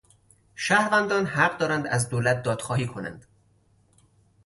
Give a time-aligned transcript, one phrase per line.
[0.55, 3.25] شهروندان حق دارند از دولت دادخواهی کنند.